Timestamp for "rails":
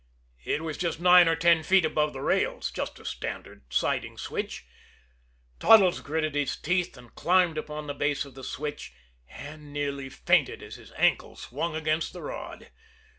2.21-2.71